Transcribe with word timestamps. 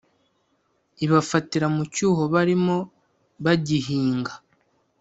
ibafatira 1.05 1.67
mu 1.75 1.83
cyuho 1.93 2.23
barimo 2.33 2.77
bagihinga 3.43 4.33